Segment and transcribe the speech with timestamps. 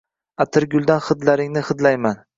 [0.45, 2.23] Atirguldan hidlaringni hidlayman